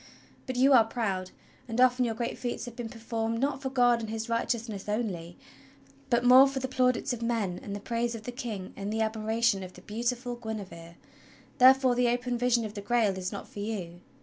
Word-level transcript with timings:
But 0.47 0.55
you 0.55 0.73
are 0.73 0.83
proud, 0.83 1.29
and 1.67 1.79
often 1.79 2.03
your 2.05 2.15
great 2.15 2.35
feats 2.35 2.65
have 2.65 2.75
been 2.75 2.89
performed 2.89 3.39
not 3.39 3.61
for 3.61 3.69
God 3.69 3.99
and 3.99 4.09
his 4.09 4.29
righteousness 4.29 4.89
only, 4.89 5.37
but 6.09 6.23
more 6.23 6.47
for 6.47 6.57
the 6.57 6.67
plaudits 6.67 7.13
of 7.13 7.21
men, 7.21 7.59
and 7.61 7.75
the 7.75 7.79
praise 7.79 8.15
of 8.15 8.23
the 8.23 8.31
King 8.31 8.73
and 8.75 8.91
the 8.91 9.01
admiration 9.01 9.61
of 9.61 9.73
the 9.73 9.81
beautiful 9.81 10.35
Guinevere; 10.37 10.95
therefore 11.59 11.93
the 11.93 12.07
open 12.09 12.35
vision 12.35 12.65
of 12.65 12.73
the 12.73 12.81
Grail 12.81 13.15
is 13.15 13.31
not 13.31 13.47
for 13.47 13.59
you. 13.59 13.99